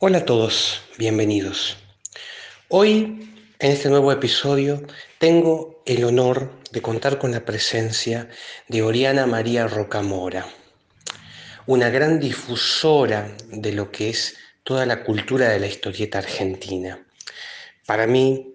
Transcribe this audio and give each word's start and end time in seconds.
Hola 0.00 0.18
a 0.18 0.24
todos, 0.24 0.82
bienvenidos. 0.96 1.76
Hoy, 2.68 3.32
en 3.58 3.72
este 3.72 3.88
nuevo 3.88 4.12
episodio, 4.12 4.80
tengo 5.18 5.82
el 5.86 6.04
honor 6.04 6.52
de 6.70 6.80
contar 6.80 7.18
con 7.18 7.32
la 7.32 7.44
presencia 7.44 8.28
de 8.68 8.82
Oriana 8.82 9.26
María 9.26 9.66
Rocamora, 9.66 10.46
una 11.66 11.90
gran 11.90 12.20
difusora 12.20 13.36
de 13.48 13.72
lo 13.72 13.90
que 13.90 14.10
es 14.10 14.36
toda 14.62 14.86
la 14.86 15.02
cultura 15.02 15.48
de 15.48 15.58
la 15.58 15.66
historieta 15.66 16.18
argentina. 16.18 17.04
Para 17.84 18.06
mí 18.06 18.54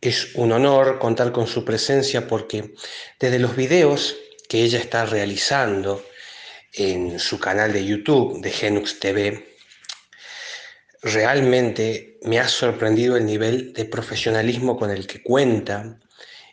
es 0.00 0.34
un 0.34 0.50
honor 0.50 0.98
contar 0.98 1.30
con 1.30 1.46
su 1.46 1.62
presencia 1.62 2.26
porque 2.26 2.72
desde 3.18 3.38
los 3.38 3.54
videos 3.54 4.16
que 4.48 4.62
ella 4.62 4.78
está 4.78 5.04
realizando 5.04 6.02
en 6.72 7.18
su 7.18 7.38
canal 7.38 7.70
de 7.70 7.84
YouTube 7.84 8.40
de 8.40 8.50
Genux 8.50 8.98
TV, 8.98 9.49
realmente 11.02 12.18
me 12.22 12.38
ha 12.38 12.48
sorprendido 12.48 13.16
el 13.16 13.24
nivel 13.24 13.72
de 13.72 13.84
profesionalismo 13.84 14.76
con 14.76 14.90
el 14.90 15.06
que 15.06 15.22
cuenta 15.22 15.98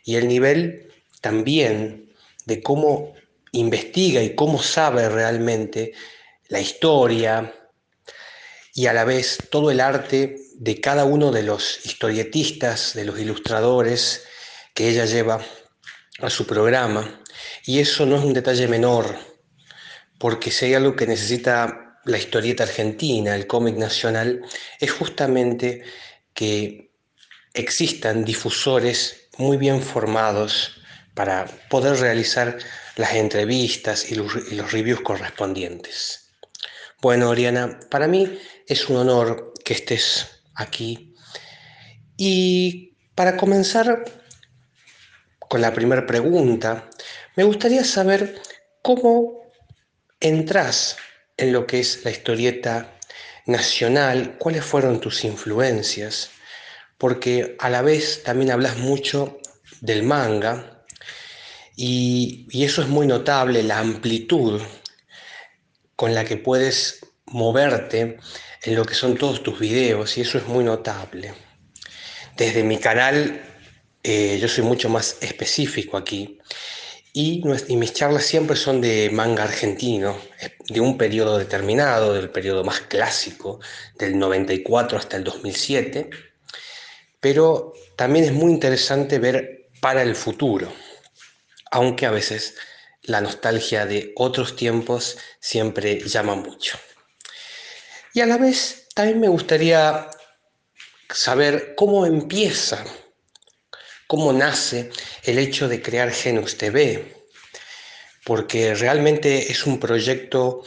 y 0.04 0.16
el 0.16 0.28
nivel 0.28 0.92
también 1.20 2.14
de 2.46 2.62
cómo 2.62 3.14
investiga 3.52 4.22
y 4.22 4.34
cómo 4.34 4.62
sabe 4.62 5.08
realmente 5.08 5.92
la 6.48 6.60
historia 6.60 7.54
y 8.74 8.86
a 8.86 8.92
la 8.92 9.04
vez 9.04 9.38
todo 9.50 9.70
el 9.70 9.80
arte 9.80 10.36
de 10.54 10.80
cada 10.80 11.04
uno 11.04 11.30
de 11.30 11.42
los 11.42 11.84
historietistas, 11.84 12.94
de 12.94 13.04
los 13.04 13.18
ilustradores 13.18 14.24
que 14.74 14.88
ella 14.88 15.04
lleva 15.04 15.40
a 16.20 16.30
su 16.30 16.46
programa. 16.46 17.20
Y 17.64 17.80
eso 17.80 18.06
no 18.06 18.16
es 18.16 18.24
un 18.24 18.32
detalle 18.32 18.68
menor, 18.68 19.18
porque 20.18 20.50
si 20.50 20.66
hay 20.66 20.74
algo 20.74 20.96
que 20.96 21.06
necesita 21.06 21.87
la 22.04 22.18
historieta 22.18 22.64
argentina, 22.64 23.34
el 23.34 23.46
cómic 23.46 23.76
nacional, 23.76 24.42
es 24.80 24.90
justamente 24.90 25.82
que 26.34 26.92
existan 27.54 28.24
difusores 28.24 29.28
muy 29.38 29.56
bien 29.56 29.82
formados 29.82 30.78
para 31.14 31.46
poder 31.68 31.98
realizar 31.98 32.58
las 32.96 33.14
entrevistas 33.14 34.10
y 34.10 34.14
los, 34.14 34.72
reviews 34.72 35.00
correspondientes. 35.00 36.30
Bueno, 37.00 37.30
Oriana, 37.30 37.80
para 37.90 38.06
mí 38.06 38.38
es 38.66 38.88
un 38.88 38.96
honor 38.96 39.52
que 39.64 39.74
estés 39.74 40.42
aquí. 40.54 41.14
Y 42.16 42.96
para 43.14 43.36
comenzar 43.36 44.04
con 45.38 45.60
la 45.60 45.72
primera 45.72 46.06
pregunta, 46.06 46.88
me 47.36 47.44
gustaría 47.44 47.84
saber 47.84 48.40
cómo 48.82 49.42
entras 50.20 50.96
en 51.38 51.52
lo 51.52 51.66
que 51.66 51.80
es 51.80 52.04
la 52.04 52.10
historieta 52.10 52.98
nacional, 53.46 54.36
cuáles 54.38 54.64
fueron 54.64 55.00
tus 55.00 55.24
influencias, 55.24 56.30
porque 56.98 57.56
a 57.60 57.70
la 57.70 57.80
vez 57.80 58.22
también 58.24 58.50
hablas 58.50 58.76
mucho 58.76 59.38
del 59.80 60.02
manga 60.02 60.84
y, 61.76 62.46
eso 62.52 62.82
es 62.82 62.88
muy 62.88 63.06
notable, 63.06 63.62
la 63.62 63.78
amplitud 63.78 64.60
con 65.96 66.14
la 66.14 66.24
que 66.24 66.36
puedes 66.36 67.00
moverte 67.26 68.18
en 68.62 68.74
lo 68.74 68.84
que 68.84 68.94
son 68.94 69.16
todos 69.16 69.42
tus 69.42 69.58
videos 69.58 70.18
y 70.18 70.22
eso 70.22 70.38
es 70.38 70.46
muy 70.46 70.64
notable. 70.64 71.32
Desde 72.36 72.64
mi 72.64 72.78
canal 72.78 73.42
eh, 74.02 74.38
yo 74.40 74.48
soy 74.48 74.64
mucho 74.64 74.88
más 74.88 75.16
específico 75.20 75.96
aquí 75.96 76.38
y, 77.20 77.42
mis 77.74 77.94
charlas 77.94 78.24
siempre 78.24 78.54
son 78.54 78.80
de 78.80 79.10
manga 79.10 79.42
argentino, 79.42 80.16
de 80.68 80.80
un 80.80 80.96
periodo 80.96 81.36
determinado, 81.36 82.14
del 82.14 82.30
periodo 82.30 82.62
más 82.62 82.82
clásico, 82.82 83.58
del 83.98 84.16
94 84.16 84.96
hasta 84.96 85.16
el 85.16 85.24
2007, 85.24 86.10
pero 87.18 87.72
también 87.96 88.26
es 88.26 88.32
muy 88.32 88.52
interesante 88.52 89.18
ver 89.18 89.68
para 89.80 90.02
el 90.02 90.14
futuro, 90.14 90.72
aunque 91.72 92.06
a 92.06 92.12
veces 92.12 92.54
la 93.02 93.20
nostalgia 93.20 93.84
de 93.84 94.12
otros 94.14 94.54
tiempos 94.54 95.18
siempre 95.40 95.98
llama 95.98 96.36
mucho. 96.36 96.78
Y 98.14 98.20
a 98.20 98.26
la 98.26 98.38
vez 98.38 98.86
también 98.94 99.18
me 99.18 99.28
gustaría 99.28 100.08
saber 101.10 101.74
cómo 101.74 102.06
empieza 102.06 102.84
cómo 104.08 104.32
nace 104.32 104.90
el 105.24 105.38
hecho 105.38 105.68
de 105.68 105.82
crear 105.82 106.10
Genux 106.10 106.56
TV, 106.56 107.17
porque 108.28 108.74
realmente 108.74 109.50
es 109.50 109.64
un 109.64 109.80
proyecto 109.80 110.62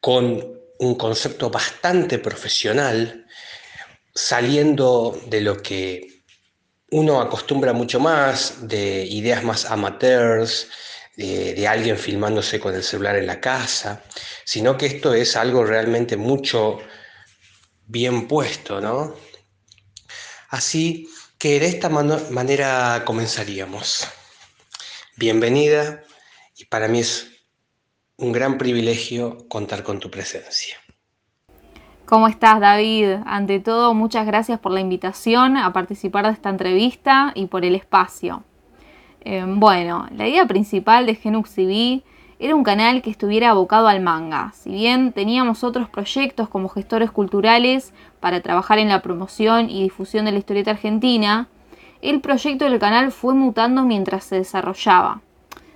con 0.00 0.60
un 0.80 0.94
concepto 0.96 1.48
bastante 1.48 2.18
profesional, 2.18 3.28
saliendo 4.12 5.16
de 5.26 5.40
lo 5.40 5.62
que 5.62 6.24
uno 6.90 7.20
acostumbra 7.20 7.72
mucho 7.72 8.00
más, 8.00 8.66
de 8.66 9.04
ideas 9.04 9.44
más 9.44 9.66
amateurs, 9.66 10.66
de, 11.16 11.68
alguien 11.68 11.96
filmándose 11.96 12.58
con 12.58 12.74
el 12.74 12.82
celular 12.82 13.14
en 13.14 13.28
la 13.28 13.40
casa, 13.40 14.02
sino 14.44 14.76
que 14.76 14.86
esto 14.86 15.14
es 15.14 15.36
algo 15.36 15.64
realmente 15.64 16.16
mucho 16.16 16.80
bien 17.86 18.26
puesto, 18.26 18.80
¿no? 18.80 19.14
Así 20.48 21.08
que 21.38 21.60
de 21.60 21.66
esta 21.66 21.88
manera 21.88 23.04
comenzaríamos. 23.06 24.08
Bienvenida 25.16 26.04
para 26.70 26.88
mí 26.88 27.00
es 27.00 27.30
un 28.16 28.32
gran 28.32 28.56
privilegio 28.56 29.46
contar 29.48 29.82
con 29.82 29.98
tu 29.98 30.10
presencia. 30.10 30.76
¿Cómo 32.06 32.28
estás, 32.28 32.60
David? 32.60 33.16
Ante 33.26 33.60
todo, 33.60 33.92
muchas 33.92 34.24
gracias 34.24 34.58
por 34.58 34.72
la 34.72 34.80
invitación 34.80 35.56
a 35.56 35.72
participar 35.72 36.26
de 36.26 36.32
esta 36.32 36.48
entrevista 36.48 37.32
y 37.34 37.46
por 37.46 37.64
el 37.64 37.74
espacio. 37.74 38.44
Eh, 39.20 39.44
bueno, 39.46 40.08
la 40.16 40.28
idea 40.28 40.46
principal 40.46 41.06
de 41.06 41.16
Genux 41.16 41.54
TV 41.54 42.02
era 42.38 42.54
un 42.54 42.64
canal 42.64 43.02
que 43.02 43.10
estuviera 43.10 43.50
abocado 43.50 43.88
al 43.88 44.00
manga. 44.00 44.52
Si 44.54 44.70
bien 44.70 45.12
teníamos 45.12 45.62
otros 45.62 45.88
proyectos 45.88 46.48
como 46.48 46.68
gestores 46.68 47.10
culturales 47.10 47.92
para 48.20 48.40
trabajar 48.40 48.78
en 48.78 48.88
la 48.88 49.02
promoción 49.02 49.68
y 49.68 49.82
difusión 49.82 50.24
de 50.24 50.32
la 50.32 50.38
historieta 50.38 50.70
argentina, 50.70 51.48
el 52.00 52.20
proyecto 52.20 52.64
del 52.64 52.78
canal 52.78 53.12
fue 53.12 53.34
mutando 53.34 53.84
mientras 53.84 54.24
se 54.24 54.36
desarrollaba, 54.36 55.20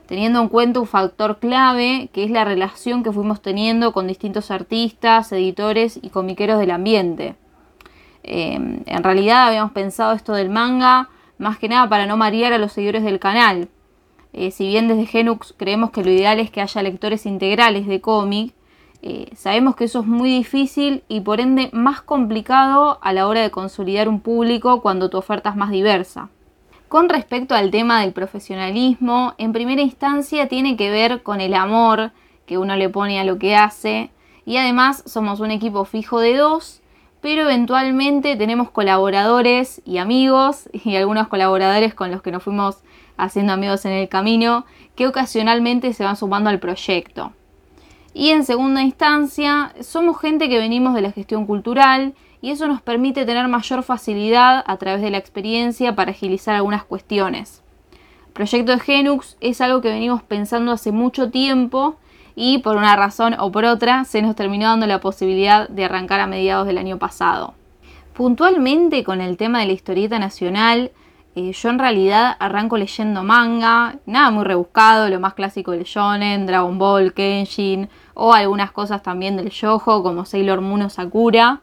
teniendo 0.06 0.40
en 0.40 0.48
cuenta 0.48 0.80
un 0.80 0.86
factor 0.86 1.38
clave 1.38 2.08
que 2.12 2.24
es 2.24 2.30
la 2.30 2.44
relación 2.44 3.02
que 3.02 3.12
fuimos 3.12 3.40
teniendo 3.42 3.92
con 3.92 4.06
distintos 4.06 4.50
artistas, 4.50 5.32
editores 5.32 5.98
y 6.02 6.10
comiqueros 6.10 6.58
del 6.58 6.70
ambiente. 6.70 7.36
Em, 8.22 8.80
en 8.86 9.02
realidad 9.02 9.48
habíamos 9.48 9.72
pensado 9.72 10.12
esto 10.12 10.32
del 10.32 10.50
manga 10.50 11.10
más 11.38 11.58
que 11.58 11.68
nada 11.68 11.88
para 11.88 12.06
no 12.06 12.16
marear 12.16 12.52
a 12.52 12.58
los 12.58 12.72
seguidores 12.72 13.04
del 13.04 13.18
canal. 13.18 13.68
Eh, 14.32 14.50
si 14.50 14.66
bien 14.66 14.88
desde 14.88 15.06
Genux 15.06 15.54
creemos 15.56 15.90
que 15.90 16.02
lo 16.02 16.10
ideal 16.10 16.40
es 16.40 16.50
que 16.50 16.60
haya 16.60 16.82
lectores 16.82 17.26
integrales 17.26 17.86
de 17.86 18.00
cómic, 18.00 18.54
eh, 19.02 19.30
sabemos 19.36 19.76
que 19.76 19.84
eso 19.84 20.00
es 20.00 20.06
muy 20.06 20.30
difícil 20.30 21.04
y 21.08 21.20
por 21.20 21.40
ende 21.40 21.68
más 21.72 22.00
complicado 22.00 22.98
a 23.02 23.12
la 23.12 23.28
hora 23.28 23.42
de 23.42 23.50
consolidar 23.50 24.08
un 24.08 24.20
público 24.20 24.80
cuando 24.80 25.10
tu 25.10 25.18
oferta 25.18 25.50
es 25.50 25.56
más 25.56 25.70
diversa. 25.70 26.30
Con 26.94 27.08
respecto 27.08 27.56
al 27.56 27.72
tema 27.72 28.02
del 28.02 28.12
profesionalismo, 28.12 29.34
en 29.36 29.52
primera 29.52 29.82
instancia 29.82 30.46
tiene 30.46 30.76
que 30.76 30.92
ver 30.92 31.24
con 31.24 31.40
el 31.40 31.54
amor 31.54 32.12
que 32.46 32.56
uno 32.56 32.76
le 32.76 32.88
pone 32.88 33.18
a 33.18 33.24
lo 33.24 33.36
que 33.36 33.56
hace 33.56 34.12
y 34.46 34.58
además 34.58 35.02
somos 35.04 35.40
un 35.40 35.50
equipo 35.50 35.86
fijo 35.86 36.20
de 36.20 36.36
dos, 36.36 36.82
pero 37.20 37.42
eventualmente 37.42 38.36
tenemos 38.36 38.70
colaboradores 38.70 39.82
y 39.84 39.98
amigos 39.98 40.68
y 40.84 40.94
algunos 40.94 41.26
colaboradores 41.26 41.94
con 41.94 42.12
los 42.12 42.22
que 42.22 42.30
nos 42.30 42.44
fuimos 42.44 42.84
haciendo 43.16 43.54
amigos 43.54 43.84
en 43.86 43.90
el 43.90 44.08
camino 44.08 44.64
que 44.94 45.08
ocasionalmente 45.08 45.94
se 45.94 46.04
van 46.04 46.14
sumando 46.14 46.48
al 46.48 46.60
proyecto. 46.60 47.32
Y 48.16 48.30
en 48.30 48.44
segunda 48.44 48.82
instancia, 48.82 49.74
somos 49.80 50.20
gente 50.20 50.48
que 50.48 50.58
venimos 50.60 50.94
de 50.94 51.00
la 51.00 51.10
gestión 51.10 51.44
cultural 51.44 52.14
y 52.44 52.50
eso 52.50 52.68
nos 52.68 52.82
permite 52.82 53.24
tener 53.24 53.48
mayor 53.48 53.82
facilidad 53.82 54.62
a 54.66 54.76
través 54.76 55.00
de 55.00 55.08
la 55.08 55.16
experiencia 55.16 55.94
para 55.94 56.10
agilizar 56.10 56.54
algunas 56.54 56.84
cuestiones. 56.84 57.62
Proyecto 58.34 58.72
de 58.72 58.80
Genux 58.80 59.38
es 59.40 59.62
algo 59.62 59.80
que 59.80 59.88
venimos 59.88 60.22
pensando 60.22 60.70
hace 60.70 60.92
mucho 60.92 61.30
tiempo 61.30 61.96
y 62.36 62.58
por 62.58 62.76
una 62.76 62.96
razón 62.96 63.34
o 63.38 63.50
por 63.50 63.64
otra 63.64 64.04
se 64.04 64.20
nos 64.20 64.36
terminó 64.36 64.66
dando 64.66 64.86
la 64.86 65.00
posibilidad 65.00 65.70
de 65.70 65.86
arrancar 65.86 66.20
a 66.20 66.26
mediados 66.26 66.66
del 66.66 66.76
año 66.76 66.98
pasado. 66.98 67.54
Puntualmente 68.12 69.04
con 69.04 69.22
el 69.22 69.38
tema 69.38 69.60
de 69.60 69.66
la 69.66 69.72
historieta 69.72 70.18
nacional, 70.18 70.92
eh, 71.36 71.50
yo 71.50 71.70
en 71.70 71.78
realidad 71.78 72.36
arranco 72.38 72.76
leyendo 72.76 73.22
manga, 73.22 73.96
nada 74.04 74.30
muy 74.30 74.44
rebuscado, 74.44 75.08
lo 75.08 75.18
más 75.18 75.32
clásico 75.32 75.70
del 75.70 75.84
shonen, 75.84 76.44
Dragon 76.44 76.76
Ball, 76.78 77.14
Kenshin, 77.14 77.88
o 78.12 78.34
algunas 78.34 78.70
cosas 78.70 79.02
también 79.02 79.34
del 79.38 79.48
yojo 79.48 80.02
como 80.02 80.26
Sailor 80.26 80.60
Moon 80.60 80.82
o 80.82 80.90
Sakura. 80.90 81.62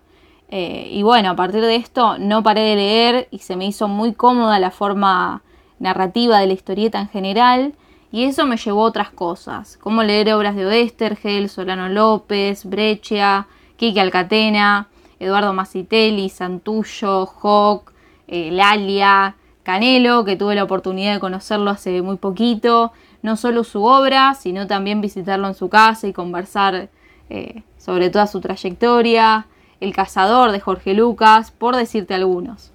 Eh, 0.51 0.89
y 0.91 1.01
bueno, 1.03 1.31
a 1.31 1.35
partir 1.35 1.61
de 1.61 1.75
esto 1.75 2.17
no 2.19 2.43
paré 2.43 2.61
de 2.61 2.75
leer 2.75 3.27
y 3.31 3.39
se 3.39 3.55
me 3.55 3.65
hizo 3.65 3.87
muy 3.87 4.13
cómoda 4.13 4.59
la 4.59 4.71
forma 4.71 5.41
narrativa 5.79 6.39
de 6.39 6.47
la 6.47 6.53
historieta 6.53 6.99
en 6.99 7.09
general. 7.09 7.73
Y 8.11 8.25
eso 8.25 8.45
me 8.45 8.57
llevó 8.57 8.83
a 8.83 8.89
otras 8.89 9.09
cosas, 9.09 9.77
como 9.77 10.03
leer 10.03 10.33
obras 10.33 10.55
de 10.55 10.65
Oestergel, 10.65 11.49
Solano 11.49 11.87
López, 11.87 12.65
Breccia, 12.65 13.47
Kiki 13.77 13.99
Alcatena. 13.99 14.89
Eduardo 15.21 15.53
Masitelli, 15.53 16.29
Santullo, 16.29 17.27
Hawk, 17.27 17.93
eh, 18.27 18.49
Lalia, 18.51 19.35
Canelo, 19.61 20.25
que 20.25 20.35
tuve 20.35 20.55
la 20.55 20.63
oportunidad 20.63 21.13
de 21.13 21.19
conocerlo 21.19 21.69
hace 21.69 22.01
muy 22.01 22.17
poquito, 22.17 22.91
no 23.21 23.35
solo 23.37 23.63
su 23.63 23.83
obra, 23.83 24.33
sino 24.33 24.65
también 24.65 24.99
visitarlo 24.99 25.47
en 25.47 25.53
su 25.53 25.69
casa 25.69 26.07
y 26.07 26.13
conversar 26.13 26.89
eh, 27.29 27.61
sobre 27.77 28.09
toda 28.09 28.25
su 28.25 28.41
trayectoria, 28.41 29.45
El 29.81 29.93
cazador 29.93 30.53
de 30.53 30.61
Jorge 30.61 30.93
Lucas, 30.93 31.51
por 31.51 31.75
decirte 31.75 32.13
algunos. 32.13 32.71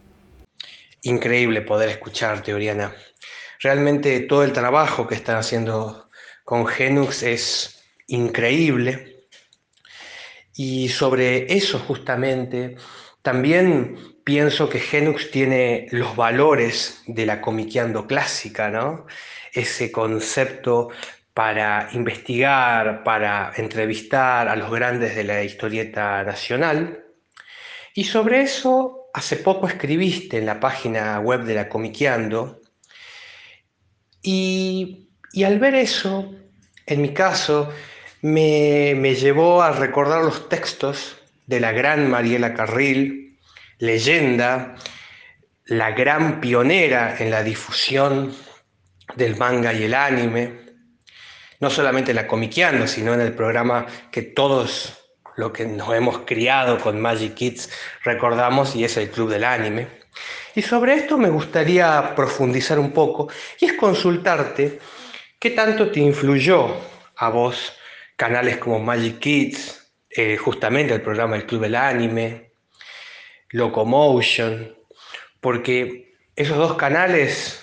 Increíble 1.02 1.62
poder 1.62 1.88
escucharte, 1.88 2.52
Oriana. 2.52 2.92
Realmente 3.60 4.20
todo 4.20 4.42
el 4.44 4.52
trabajo 4.52 5.06
que 5.06 5.14
están 5.14 5.36
haciendo 5.36 6.10
con 6.44 6.66
Genux 6.66 7.22
es 7.22 7.82
increíble. 8.08 9.28
Y 10.54 10.88
sobre 10.88 11.54
eso 11.54 11.78
justamente, 11.78 12.76
también 13.22 14.16
pienso 14.24 14.68
que 14.68 14.80
Genux 14.80 15.30
tiene 15.30 15.86
los 15.92 16.16
valores 16.16 17.02
de 17.06 17.24
la 17.26 17.40
comiqueando 17.40 18.06
clásica, 18.06 18.68
¿no? 18.68 19.06
Ese 19.52 19.92
concepto 19.92 20.90
para 21.36 21.90
investigar, 21.92 23.04
para 23.04 23.52
entrevistar 23.58 24.48
a 24.48 24.56
los 24.56 24.70
grandes 24.70 25.14
de 25.14 25.22
la 25.22 25.44
historieta 25.44 26.24
nacional. 26.24 27.04
Y 27.92 28.04
sobre 28.04 28.40
eso, 28.40 29.10
hace 29.12 29.36
poco 29.36 29.68
escribiste 29.68 30.38
en 30.38 30.46
la 30.46 30.58
página 30.58 31.20
web 31.20 31.42
de 31.42 31.54
la 31.54 31.68
Comiqueando. 31.68 32.62
Y, 34.22 35.10
al 35.44 35.58
ver 35.58 35.74
eso, 35.74 36.34
en 36.86 37.02
mi 37.02 37.12
caso, 37.12 37.70
me, 38.22 38.94
me 38.96 39.14
llevó 39.14 39.60
a 39.60 39.72
recordar 39.72 40.24
los 40.24 40.48
textos 40.48 41.18
de 41.46 41.60
la 41.60 41.72
gran 41.72 42.08
Mariela 42.08 42.54
Carril, 42.54 43.38
leyenda, 43.78 44.74
la 45.66 45.90
gran 45.90 46.40
pionera 46.40 47.14
en 47.18 47.30
la 47.30 47.42
difusión 47.42 48.34
del 49.16 49.36
manga 49.36 49.74
y 49.74 49.82
el 49.82 49.92
anime, 49.92 50.65
no 51.60 51.70
solamente 51.70 52.14
la 52.14 52.26
comiqueando, 52.26 52.86
sino 52.86 53.14
en 53.14 53.20
el 53.20 53.32
programa 53.32 53.86
que 54.10 54.22
todos 54.22 55.06
lo 55.36 55.52
que 55.52 55.66
nos 55.66 55.94
hemos 55.94 56.18
criado 56.20 56.78
con 56.78 57.00
Magic 57.00 57.34
Kids 57.34 57.70
recordamos 58.04 58.74
y 58.74 58.84
es 58.84 58.96
el 58.96 59.10
Club 59.10 59.30
del 59.30 59.44
Anime. 59.44 59.88
Y 60.54 60.62
sobre 60.62 60.94
esto 60.94 61.18
me 61.18 61.28
gustaría 61.28 62.14
profundizar 62.14 62.78
un 62.78 62.92
poco 62.92 63.28
y 63.60 63.66
es 63.66 63.72
consultarte 63.74 64.78
qué 65.38 65.50
tanto 65.50 65.90
te 65.90 66.00
influyó 66.00 66.74
a 67.16 67.28
vos 67.28 67.74
canales 68.16 68.56
como 68.56 68.78
Magic 68.80 69.18
Kids, 69.18 69.92
eh, 70.08 70.38
justamente 70.38 70.94
el 70.94 71.02
programa 71.02 71.36
El 71.36 71.44
Club 71.44 71.62
del 71.62 71.74
Anime, 71.74 72.52
Locomotion, 73.50 74.74
porque 75.40 76.14
esos 76.34 76.56
dos 76.56 76.74
canales 76.76 77.62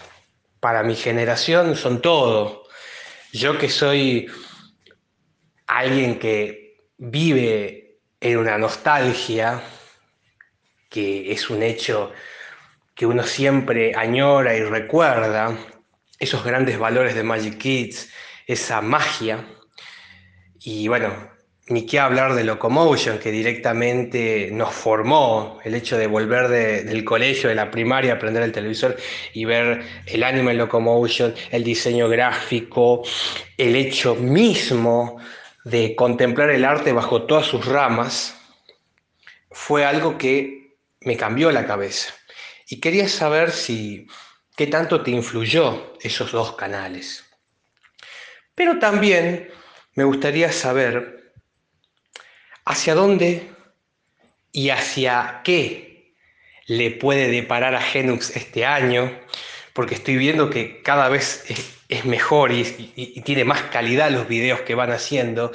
para 0.60 0.84
mi 0.84 0.96
generación 0.96 1.76
son 1.76 2.02
todo. 2.02 2.63
Yo 3.34 3.58
que 3.58 3.68
soy 3.68 4.28
alguien 5.66 6.20
que 6.20 6.78
vive 7.00 7.98
en 8.22 8.38
una 8.38 8.60
nostalgia, 8.60 9.64
que 10.88 11.32
es 11.32 11.50
un 11.50 11.64
hecho 11.64 12.14
que 12.94 13.08
uno 13.08 13.24
siempre 13.24 13.96
añora 13.96 14.56
y 14.56 14.62
recuerda, 14.62 15.58
esos 16.20 16.44
grandes 16.44 16.78
valores 16.78 17.16
de 17.16 17.24
Magic 17.24 17.58
Kids, 17.58 18.14
esa 18.46 18.82
magia. 18.82 19.44
Y 20.60 20.88
bueno, 20.88 21.33
ni 21.68 21.86
qué 21.86 22.00
hablar 22.00 22.34
de 22.34 22.44
Locomotion, 22.44 23.20
que 23.20 23.32
directamente 23.32 24.50
nos 24.52 24.74
formó 24.74 25.60
el 25.64 25.76
hecho 25.76 25.98
de 25.98 26.08
volver 26.08 26.50
del 26.50 27.06
colegio, 27.06 27.50
de 27.50 27.56
la 27.56 27.72
primaria, 27.72 28.14
aprender 28.14 28.44
el 28.44 28.52
televisor 28.52 28.98
y 29.34 29.46
ver 29.46 29.82
el 30.06 30.24
anime 30.24 30.54
Locomotion, 30.54 31.34
el 31.52 31.64
diseño 31.64 32.10
gráfico, 32.10 33.04
el 33.58 33.76
hecho 33.76 34.16
mismo 34.16 35.20
de 35.64 35.96
contemplar 35.96 36.50
el 36.50 36.66
arte 36.66 36.92
bajo 36.92 37.24
todas 37.24 37.46
sus 37.46 37.66
ramas, 37.66 38.38
fue 39.52 39.86
algo 39.86 40.18
que 40.18 40.76
me 41.02 41.16
cambió 41.16 41.52
la 41.52 41.66
cabeza. 41.66 42.14
Y 42.68 42.82
quería 42.82 43.08
saber 43.08 43.52
si 43.52 44.08
qué 44.58 44.68
tanto 44.68 45.02
te 45.02 45.12
influyó 45.12 45.94
esos 46.02 46.34
dos 46.34 46.56
canales. 46.56 47.24
Pero 48.54 48.80
también 48.80 49.50
me 49.96 50.04
gustaría 50.04 50.52
saber 50.52 51.23
¿Hacia 52.66 52.96
dónde 52.96 53.50
y 54.52 54.70
hacia 54.70 55.42
qué 55.44 56.16
le 56.68 56.92
puede 56.92 57.28
deparar 57.28 57.76
a 57.76 57.82
Genux 57.82 58.36
este 58.36 58.66
año? 58.66 59.12
Porque 59.74 59.96
estoy 59.96 60.18
viendo 60.18 60.50
que 60.50 60.82
cada 60.82 61.10
vez 61.10 61.46
es, 61.90 62.06
mejor 62.06 62.52
y, 62.52 62.94
y, 62.96 63.22
tiene 63.22 63.44
más 63.44 63.62
calidad 63.64 64.10
los 64.10 64.28
videos 64.28 64.62
que 64.62 64.76
van 64.76 64.92
haciendo. 64.92 65.52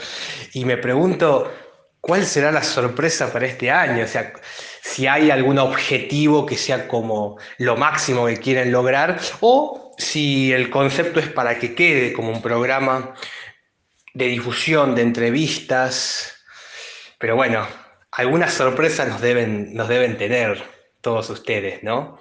Y 0.53 0.65
me 0.65 0.77
pregunto, 0.77 1.53
¿cuál 2.01 2.25
será 2.27 2.53
la 2.53 2.63
sorpresa 2.63 3.33
para 3.33 3.47
este 3.47 3.71
año? 3.71 4.05
O 4.05 4.09
sea, 4.09 4.33
si 4.83 5.07
hay 5.07 5.31
algún 5.31 5.59
objetivo 5.59 6.47
que 6.47 6.57
sea 6.57 6.89
como 6.89 7.39
lo 7.59 7.77
máximo 7.77 8.27
que 8.27 8.39
quieren 8.39 8.71
lograr 8.71 9.19
o 9.41 9.95
si 9.99 10.53
el 10.53 10.71
concepto 10.71 11.21
es 11.21 11.29
para 11.29 11.59
que 11.59 11.75
quede 11.75 12.13
como 12.13 12.31
un 12.31 12.41
programa 12.41 13.15
de 14.15 14.27
difusión, 14.27 14.95
de 14.95 15.03
entrevistas, 15.03 16.38
pero 17.19 17.37
bueno, 17.37 17.67
algunas 18.13 18.55
sorpresas 18.55 19.09
nos 19.09 19.21
deben, 19.21 19.75
nos 19.75 19.89
deben 19.89 20.17
tener 20.17 20.63
todos 21.01 21.29
ustedes, 21.31 21.83
¿no? 21.83 22.19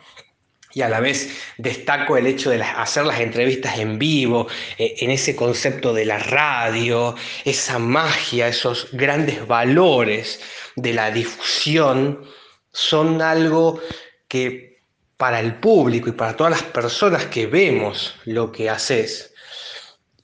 Y 0.73 0.81
a 0.81 0.89
la 0.89 0.99
vez 0.99 1.35
destaco 1.57 2.17
el 2.17 2.27
hecho 2.27 2.49
de 2.49 2.61
hacer 2.61 3.05
las 3.05 3.19
entrevistas 3.19 3.79
en 3.79 3.97
vivo, 3.97 4.47
eh, 4.77 4.95
en 4.99 5.09
ese 5.09 5.35
concepto 5.35 5.93
de 5.93 6.05
la 6.05 6.19
radio, 6.19 7.15
esa 7.45 7.79
magia, 7.79 8.47
esos 8.47 8.89
grandes 8.91 9.47
valores 9.47 10.41
de 10.75 10.93
la 10.93 11.09
difusión, 11.09 12.23
son 12.71 13.21
algo 13.21 13.81
que 14.27 14.81
para 15.15 15.39
el 15.39 15.55
público 15.55 16.09
y 16.09 16.11
para 16.11 16.35
todas 16.35 16.51
las 16.51 16.63
personas 16.63 17.25
que 17.25 17.47
vemos 17.47 18.15
lo 18.25 18.51
que 18.51 18.69
haces 18.69 19.33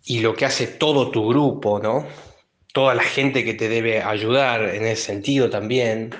y 0.05 0.19
lo 0.19 0.35
que 0.35 0.45
hace 0.45 0.67
todo 0.67 1.09
tu 1.09 1.27
grupo, 1.29 1.79
¿no? 1.79 2.05
Toda 2.73 2.95
la 2.95 3.03
gente 3.03 3.45
que 3.45 3.53
te 3.53 3.69
debe 3.69 4.01
ayudar 4.01 4.63
en 4.63 4.85
ese 4.85 5.03
sentido 5.03 5.49
también, 5.49 6.13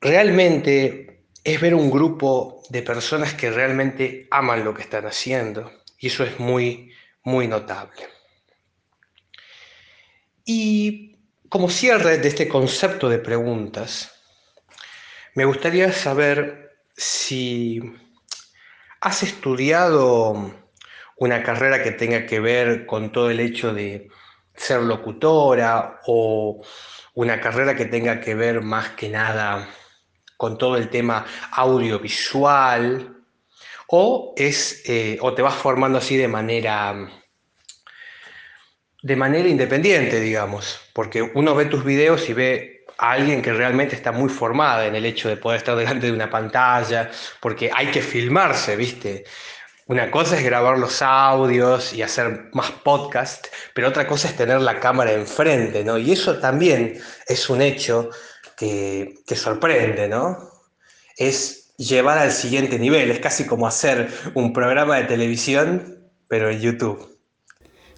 realmente 0.00 1.24
es 1.44 1.60
ver 1.60 1.74
un 1.74 1.90
grupo 1.90 2.62
de 2.70 2.82
personas 2.82 3.34
que 3.34 3.50
realmente 3.50 4.28
aman 4.30 4.64
lo 4.64 4.72
que 4.72 4.82
están 4.82 5.04
haciendo 5.06 5.72
y 5.98 6.06
eso 6.06 6.24
es 6.24 6.38
muy, 6.38 6.92
muy 7.24 7.48
notable. 7.48 8.08
Y 10.44 11.16
como 11.48 11.68
cierre 11.68 12.18
de 12.18 12.28
este 12.28 12.48
concepto 12.48 13.08
de 13.08 13.18
preguntas, 13.18 14.12
me 15.34 15.44
gustaría 15.44 15.92
saber 15.92 16.76
si 16.96 17.80
has 19.00 19.22
estudiado 19.24 20.54
una 21.16 21.42
carrera 21.42 21.82
que 21.82 21.90
tenga 21.90 22.26
que 22.26 22.38
ver 22.38 22.86
con 22.86 23.10
todo 23.10 23.30
el 23.30 23.40
hecho 23.40 23.74
de 23.74 24.08
ser 24.54 24.82
locutora 24.82 26.00
o 26.06 26.62
una 27.14 27.40
carrera 27.40 27.74
que 27.74 27.86
tenga 27.86 28.20
que 28.20 28.34
ver 28.34 28.60
más 28.60 28.90
que 28.90 29.08
nada 29.08 29.68
con 30.36 30.58
todo 30.58 30.76
el 30.76 30.88
tema 30.88 31.24
audiovisual 31.52 33.16
o 33.88 34.34
es 34.36 34.82
eh, 34.86 35.18
o 35.20 35.34
te 35.34 35.42
vas 35.42 35.54
formando 35.54 35.98
así 35.98 36.16
de 36.16 36.28
manera 36.28 37.08
de 39.02 39.16
manera 39.16 39.48
independiente 39.48 40.20
digamos 40.20 40.80
porque 40.92 41.22
uno 41.22 41.54
ve 41.54 41.66
tus 41.66 41.84
videos 41.84 42.28
y 42.28 42.32
ve 42.32 42.84
a 42.98 43.12
alguien 43.12 43.42
que 43.42 43.52
realmente 43.52 43.94
está 43.94 44.12
muy 44.12 44.28
formada 44.28 44.86
en 44.86 44.94
el 44.94 45.04
hecho 45.04 45.28
de 45.28 45.36
poder 45.36 45.58
estar 45.58 45.76
delante 45.76 46.06
de 46.06 46.12
una 46.12 46.30
pantalla 46.30 47.10
porque 47.40 47.70
hay 47.72 47.88
que 47.88 48.00
filmarse 48.00 48.76
viste 48.76 49.24
una 49.86 50.10
cosa 50.10 50.36
es 50.36 50.44
grabar 50.44 50.78
los 50.78 51.02
audios 51.02 51.92
y 51.92 52.02
hacer 52.02 52.50
más 52.52 52.70
podcast, 52.70 53.46
pero 53.74 53.88
otra 53.88 54.06
cosa 54.06 54.28
es 54.28 54.36
tener 54.36 54.60
la 54.60 54.80
cámara 54.80 55.12
enfrente, 55.12 55.84
¿no? 55.84 55.98
Y 55.98 56.12
eso 56.12 56.38
también 56.38 57.00
es 57.26 57.50
un 57.50 57.62
hecho 57.62 58.10
que, 58.56 59.14
que 59.26 59.36
sorprende, 59.36 60.08
¿no? 60.08 60.38
Es 61.16 61.74
llevar 61.76 62.18
al 62.18 62.32
siguiente 62.32 62.78
nivel, 62.78 63.10
es 63.10 63.20
casi 63.20 63.46
como 63.46 63.66
hacer 63.66 64.08
un 64.34 64.52
programa 64.52 64.96
de 64.96 65.04
televisión, 65.04 65.98
pero 66.28 66.50
en 66.50 66.60
YouTube. 66.60 67.12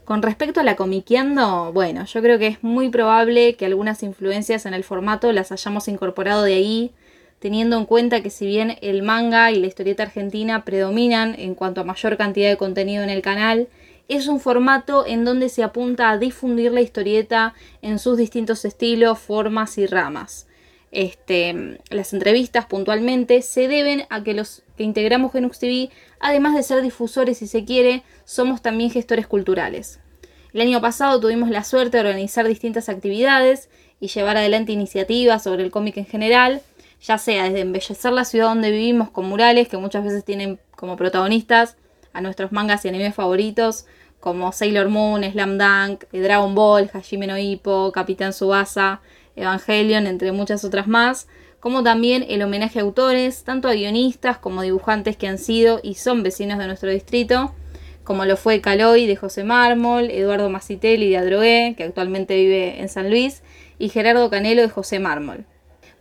Con 0.05 0.21
respecto 0.21 0.61
a 0.61 0.65
la 0.65 0.77
comiqueando, 0.77 1.73
bueno, 1.73 2.05
yo 2.05 2.21
creo 2.21 2.39
que 2.39 2.49
es 2.49 2.63
muy 2.63 2.91
probable 2.91 3.57
que 3.57 3.65
algunas 3.65 4.03
influencias 4.03 4.67
en 4.67 4.75
el 4.75 4.85
formato 4.85 5.33
las 5.33 5.51
hayamos 5.51 5.89
incorporado 5.89 6.43
de 6.43 6.55
ahí, 6.55 6.95
teniendo 7.45 7.77
en 7.77 7.85
cuenta 7.85 8.23
que 8.23 8.31
si 8.31 8.47
bien 8.47 8.79
el 8.81 9.03
manga 9.03 9.53
y 9.53 9.61
la 9.61 9.67
historieta 9.67 10.05
argentina 10.05 10.65
predominan 10.65 11.39
en 11.39 11.55
cuanto 11.55 11.83
a 11.83 11.85
mayor 11.85 12.17
cantidad 12.17 12.49
de 12.49 12.57
contenido 12.57 13.05
en 13.05 13.11
el 13.11 13.21
canal, 13.21 13.69
es 14.09 14.29
un 14.29 14.41
formato 14.41 15.05
en 15.07 15.27
donde 15.27 15.51
se 15.51 15.63
apunta 15.63 16.09
a 16.09 16.17
difundir 16.17 16.73
la 16.73 16.81
historieta 16.81 17.53
en 17.83 17.99
sus 17.99 18.17
distintos 18.17 18.65
estilos, 18.65 19.19
formas 19.19 19.77
y 19.77 19.85
ramas. 19.87 20.47
este, 20.91 21.81
las 21.91 22.15
entrevistas 22.15 22.65
puntualmente, 22.65 23.43
se 23.43 23.69
deben 23.69 24.05
a 24.09 24.25
que 24.25 24.33
los 24.33 24.63
que 24.79 24.85
integramos 24.85 25.31
Genux 25.33 25.59
TV, 25.59 25.91
además 26.21 26.55
de 26.55 26.63
ser 26.63 26.81
difusores 26.81 27.37
si 27.37 27.47
se 27.47 27.67
quiere, 27.67 28.05
somos 28.25 28.63
también 28.63 28.91
gestores 28.91 29.27
culturales. 29.27 30.01
El 30.55 30.63
año 30.63 30.81
pasado 30.81 31.21
tuvimos 31.21 31.51
la 31.51 31.63
suerte 31.63 31.99
de 31.99 32.05
organizar 32.05 32.49
distintas 32.49 32.89
actividades 32.89 33.69
y 34.01 34.09
llevar 34.09 34.39
adelante 34.39 34.73
iniciativas 34.73 35.43
sobre 35.43 35.63
el 35.63 35.71
cómic 35.71 35.99
en 35.99 36.07
general, 36.07 36.63
ya 37.05 37.19
sea 37.19 37.45
desde 37.45 37.61
embellecer 37.61 38.13
la 38.13 38.25
ciudad 38.25 38.47
donde 38.47 38.71
vivimos 38.71 39.11
con 39.11 39.27
murales 39.27 39.69
que 39.69 39.77
muchas 39.77 40.05
veces 40.05 40.25
tienen 40.25 40.59
como 40.75 40.97
protagonistas 40.97 41.77
a 42.15 42.21
nuestros 42.21 42.51
mangas 42.51 42.85
y 42.85 42.89
animes 42.89 43.15
favoritos, 43.15 43.87
como 44.21 44.53
Sailor 44.53 44.89
Moon, 44.89 45.23
Slam 45.23 45.59
Dunk, 45.59 46.05
Dragon 46.11 46.55
Ball, 46.55 46.91
Hajime 46.95 47.27
no 47.27 47.37
Ippo, 47.37 47.93
Capitán 47.93 48.33
Subasa, 48.33 49.03
Evangelion, 49.37 50.07
entre 50.07 50.33
muchas 50.33 50.65
otras 50.65 50.87
más, 50.87 51.29
como 51.61 51.83
también 51.83 52.25
el 52.29 52.43
homenaje 52.43 52.79
a 52.79 52.83
autores, 52.83 53.45
tanto 53.45 53.69
a 53.69 53.75
guionistas 53.75 54.39
como 54.39 54.63
dibujantes 54.63 55.19
que 55.19 55.27
han 55.27 55.39
sido 55.39 55.81
y 55.83 55.97
son 55.97 56.23
vecinos 56.23 56.59
de 56.59 56.69
nuestro 56.69 56.91
distrito, 56.91 57.55
como 58.03 58.25
lo 58.25 58.39
fue 58.39 58.63
Caloy 58.63 59.07
de 59.07 59.17
José 59.17 59.45
Mármol, 59.45 60.11
Eduardo 60.11 60.49
Macitelli 60.49 61.11
de 61.11 61.19
Adrogué, 61.19 61.75
que 61.77 61.85
actualmente 61.85 62.37
vive 62.37 62.81
en 62.81 62.89
San 62.89 63.11
Luis, 63.11 63.43
y 63.79 63.91
Gerardo 63.91 64.31
Canelo 64.31 64.63
de 64.63 64.69
José 64.69 65.01
Mármol. 65.01 65.45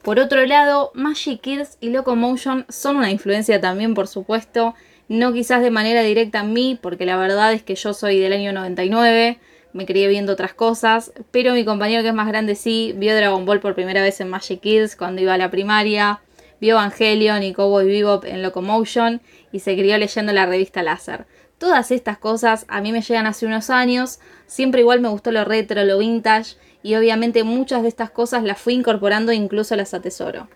Por 0.04 0.20
otro 0.20 0.46
lado, 0.46 0.92
Magic 0.94 1.40
Kids 1.40 1.78
y 1.80 1.88
Locomotion 1.88 2.66
son 2.68 2.98
una 2.98 3.10
influencia 3.10 3.62
también, 3.62 3.94
por 3.94 4.10
supuesto, 4.10 4.76
no 5.08 5.32
quizás 5.32 5.62
de 5.62 5.72
manera 5.72 6.04
directa 6.04 6.42
a 6.42 6.44
mí, 6.44 6.78
porque 6.82 7.06
la 7.06 7.16
verdad 7.16 7.54
es 7.54 7.64
que 7.64 7.76
yo 7.76 7.94
soy 7.94 8.20
del 8.20 8.34
año 8.34 8.52
99, 8.52 9.40
me 9.72 9.86
crié 9.86 10.10
viendo 10.10 10.34
otras 10.34 10.54
cosas, 10.54 11.14
pero 11.32 11.54
mi 11.54 11.64
compañero 11.64 12.04
que 12.04 12.10
es 12.10 12.14
más 12.14 12.28
grande 12.28 12.56
sí, 12.56 12.94
vio 12.98 13.16
Dragon 13.16 13.46
Ball 13.46 13.62
por 13.62 13.76
primera 13.76 14.02
vez 14.02 14.20
en 14.20 14.28
Magic 14.28 14.60
Kids 14.60 14.98
cuando 14.98 15.22
iba 15.22 15.36
a 15.36 15.38
la 15.38 15.50
primaria, 15.50 16.20
vio 16.60 16.74
Evangelion 16.74 17.42
y 17.42 17.54
Cowboy 17.54 17.86
Bebop 17.86 18.26
en 18.26 18.44
Locomotion 18.44 19.22
y 19.54 19.60
se 19.60 19.74
crió 19.74 19.98
leyendo 19.98 20.34
la 20.34 20.46
revista 20.46 20.84
Láser. 20.84 21.28
Todas 21.58 21.92
estas 21.92 22.18
cosas 22.18 22.66
a 22.68 22.82
mí 22.82 22.92
me 22.92 23.02
llegan 23.02 23.26
hace 23.26 23.46
unos 23.46 23.70
años, 23.70 24.20
siempre 24.48 24.82
igual 24.82 25.00
me 25.00 25.08
gustó 25.08 25.32
lo 25.32 25.46
retro, 25.46 25.86
lo 25.86 25.98
vintage 25.98 26.58
y 26.84 26.96
obviamente 26.96 27.44
muchas 27.44 27.82
de 27.82 27.88
estas 27.88 28.12
cosas 28.12 28.44
las 28.44 28.60
fui 28.60 28.74
incorporando 28.74 29.32
e 29.32 29.36
incluso 29.36 29.76
las 29.76 29.94
atesoro. 29.94 30.50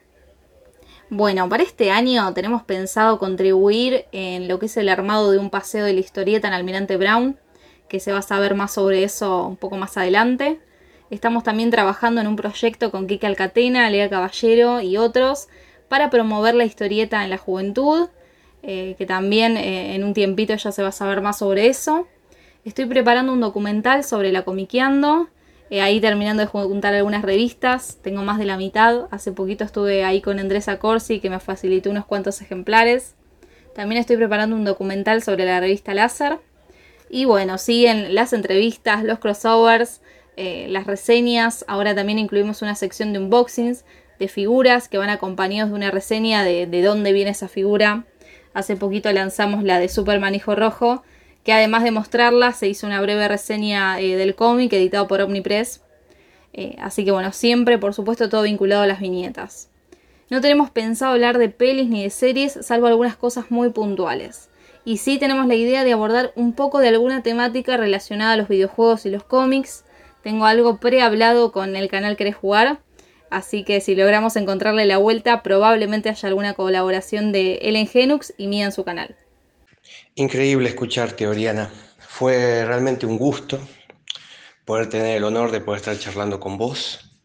Bueno, 1.10 1.48
para 1.48 1.64
este 1.64 1.90
año 1.90 2.34
tenemos 2.34 2.64
pensado 2.64 3.18
contribuir 3.18 4.06
en 4.12 4.50
lo 4.50 4.60
que 4.60 4.66
es 4.66 4.76
el 4.76 4.90
armado 4.90 5.32
de 5.32 5.38
un 5.38 5.50
paseo 5.50 5.86
de 5.86 5.94
la 5.94 6.02
historieta 6.02 6.50
en 6.50 6.54
Almirante 6.54 6.98
Brown, 6.98 7.40
que 7.88 8.02
se 8.02 8.12
va 8.12 8.20
a 8.20 8.24
saber 8.24 8.56
más 8.56 8.74
sobre 8.74 9.04
eso 9.04 9.48
un 9.48 9.56
poco 9.56 9.78
más 9.78 9.96
adelante. 9.96 10.60
Estamos 11.10 11.44
también 11.46 11.72
trabajando 11.72 12.20
en 12.20 12.28
un 12.28 12.36
proyecto 12.36 12.92
con 12.92 13.08
Kike 13.08 13.26
Alcatena, 13.26 13.90
Lea 13.90 14.10
Caballero 14.10 14.82
y 14.82 14.98
otros 14.98 15.48
para 15.88 16.10
promover 16.10 16.56
la 16.56 16.66
historieta 16.66 17.24
en 17.24 17.30
la 17.30 17.38
juventud, 17.38 18.10
eh, 18.62 18.96
que 18.98 19.06
también 19.06 19.56
eh, 19.56 19.96
en 19.96 20.04
un 20.04 20.14
tiempito 20.14 20.54
ya 20.56 20.74
se 20.74 20.82
va 20.82 20.90
a 20.90 20.92
saber 20.92 21.22
más 21.22 21.38
sobre 21.38 21.68
eso. 21.68 22.06
Estoy 22.66 22.86
preparando 22.86 23.32
un 23.32 23.40
documental 23.40 24.04
sobre 24.04 24.34
la 24.34 24.42
comiqueando, 24.44 25.30
eh, 25.70 25.82
ahí 25.82 26.00
terminando 26.00 26.42
de 26.42 26.48
juntar 26.48 26.94
algunas 26.94 27.24
revistas, 27.24 27.98
tengo 28.02 28.24
más 28.24 28.38
de 28.38 28.46
la 28.46 28.58
mitad. 28.58 29.08
Hace 29.12 29.32
poquito 29.34 29.64
estuve 29.64 30.04
ahí 30.04 30.22
con 30.22 30.40
Andresa 30.40 30.80
Corsi 30.80 31.20
que 31.20 31.30
me 31.30 31.40
facilitó 31.40 31.90
unos 31.90 32.06
cuantos 32.06 32.42
ejemplares. 32.42 33.16
También 33.76 34.00
estoy 34.00 34.18
preparando 34.18 34.56
un 34.56 34.64
documental 34.64 35.22
sobre 35.22 35.46
la 35.46 35.60
revista 35.60 35.94
Láser. 35.94 36.40
Y 37.10 37.26
bueno, 37.26 37.58
siguen 37.58 38.16
las 38.16 38.34
entrevistas, 38.34 39.04
los 39.04 39.20
crossovers, 39.20 40.02
eh, 40.36 40.68
las 40.70 40.88
reseñas. 40.88 41.66
Ahora 41.68 41.94
también 41.94 42.18
incluimos 42.18 42.62
una 42.62 42.76
sección 42.76 43.12
de 43.12 43.20
unboxings 43.20 43.86
de 44.20 44.28
figuras 44.28 44.88
que 44.88 44.98
van 44.98 45.10
acompañados 45.10 45.70
de 45.72 45.76
una 45.76 45.92
reseña 45.92 46.44
de, 46.44 46.66
de 46.66 46.82
dónde 46.82 47.12
viene 47.12 47.32
esa 47.32 47.48
figura. 47.48 48.06
Hace 48.54 48.76
poquito 48.76 49.12
lanzamos 49.12 49.64
la 49.64 49.80
de 49.80 49.90
Superman 49.90 50.34
Hijo 50.34 50.56
Rojo, 50.56 51.04
que 51.48 51.54
además 51.54 51.86
de 51.86 51.92
mostrarla 51.92 52.52
se 52.52 52.68
hizo 52.68 52.86
una 52.86 53.00
breve 53.00 53.26
reseña 53.26 54.02
eh, 54.02 54.18
del 54.18 54.36
cómic 54.36 54.74
editado 54.74 55.08
por 55.08 55.22
Omnipress. 55.22 55.82
Eh, 56.52 56.76
así 56.82 57.06
que 57.06 57.12
bueno, 57.12 57.32
siempre 57.32 57.78
por 57.78 57.94
supuesto 57.94 58.28
todo 58.28 58.42
vinculado 58.42 58.82
a 58.82 58.86
las 58.86 59.00
viñetas. 59.00 59.70
No 60.30 60.42
tenemos 60.42 60.72
pensado 60.72 61.14
hablar 61.14 61.38
de 61.38 61.48
pelis 61.48 61.88
ni 61.88 62.04
de 62.04 62.10
series, 62.10 62.60
salvo 62.64 62.88
algunas 62.88 63.16
cosas 63.16 63.50
muy 63.50 63.70
puntuales. 63.70 64.50
Y 64.84 64.98
sí 64.98 65.20
tenemos 65.20 65.48
la 65.48 65.56
idea 65.56 65.86
de 65.86 65.94
abordar 65.94 66.34
un 66.36 66.52
poco 66.52 66.80
de 66.80 66.90
alguna 66.90 67.24
temática 67.24 67.78
relacionada 67.78 68.34
a 68.34 68.38
los 68.38 68.50
videojuegos 68.50 69.06
y 69.06 69.10
los 69.10 69.24
cómics. 69.24 69.86
Tengo 70.24 70.48
algo 70.48 70.82
prehablado 70.82 71.54
con 71.54 71.78
el 71.78 71.88
canal 71.88 72.18
Querés 72.18 72.36
Jugar. 72.36 72.80
Así 73.30 73.64
que 73.64 73.80
si 73.80 73.96
logramos 73.96 74.36
encontrarle 74.36 74.86
la 74.86 74.98
vuelta, 74.98 75.44
probablemente 75.44 76.10
haya 76.10 76.28
alguna 76.28 76.56
colaboración 76.56 77.32
de 77.32 77.60
Ellen 77.62 77.88
Genux 77.88 78.34
y 78.38 78.48
mía 78.48 78.66
en 78.66 78.74
su 78.74 78.84
canal. 78.84 79.16
Increíble 80.20 80.70
escucharte, 80.70 81.28
Oriana. 81.28 81.72
Fue 82.00 82.66
realmente 82.66 83.06
un 83.06 83.20
gusto 83.20 83.60
poder 84.66 84.90
tener 84.90 85.16
el 85.18 85.24
honor 85.24 85.52
de 85.52 85.62
poder 85.62 85.78
estar 85.78 86.00
charlando 86.00 86.40
con 86.40 86.58
vos. 86.58 87.20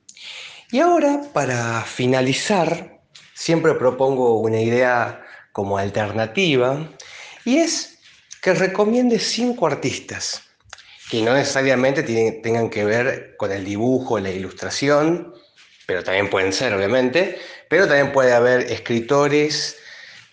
Y 0.71 0.81
ahora, 0.81 1.23
para 1.33 1.81
finalizar, 1.85 3.01
siempre 3.33 3.73
propongo 3.77 4.39
una 4.41 4.61
idea 4.61 5.25
como 5.53 5.79
alternativa 5.79 6.87
y 7.47 7.57
es 7.57 7.99
que 8.43 8.53
recomiende 8.53 9.19
cinco 9.19 9.67
artistas 9.67 10.43
que 11.11 11.23
no 11.23 11.33
necesariamente 11.33 12.03
tengan 12.43 12.69
que 12.69 12.85
ver 12.85 13.37
con 13.39 13.53
el 13.53 13.65
dibujo, 13.65 14.19
la 14.19 14.31
ilustración, 14.31 15.33
pero 15.87 16.05
también 16.05 16.29
pueden 16.29 16.53
ser, 16.53 16.75
obviamente, 16.75 17.39
pero 17.71 17.89
también 17.89 18.13
puede 18.13 18.35
haber 18.35 18.71
escritores, 18.71 19.79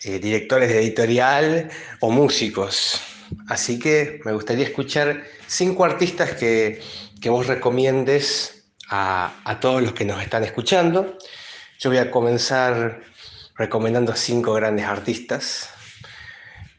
eh, 0.03 0.19
directores 0.19 0.69
de 0.69 0.79
editorial 0.79 1.69
o 1.99 2.09
músicos. 2.09 3.01
Así 3.47 3.77
que 3.79 4.19
me 4.25 4.33
gustaría 4.33 4.65
escuchar 4.65 5.23
cinco 5.47 5.85
artistas 5.85 6.33
que, 6.33 6.81
vos 7.25 7.47
recomiendes 7.47 8.63
a, 8.89 9.33
a 9.43 9.59
todos 9.59 9.81
los 9.81 9.93
que 9.93 10.05
nos 10.05 10.21
están 10.21 10.43
escuchando. 10.43 11.17
Yo 11.79 11.89
voy 11.89 11.99
a 11.99 12.09
comenzar 12.11 13.01
recomendando 13.55 14.13
a 14.13 14.15
cinco 14.15 14.53
grandes 14.53 14.85
artistas. 14.85 15.69